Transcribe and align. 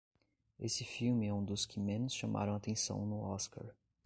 Esse 0.59 0.83
filme 0.83 1.27
é 1.27 1.31
um 1.31 1.45
dos 1.45 1.63
que 1.63 1.79
menos 1.79 2.11
chamaram 2.15 2.55
a 2.55 2.57
atenção 2.57 3.05
no 3.05 3.21
Oscar. 3.21 3.67